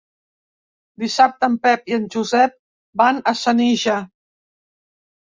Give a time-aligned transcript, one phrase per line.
[1.01, 2.55] Dissabte en Pep i en Josep
[3.01, 3.99] van a Senija.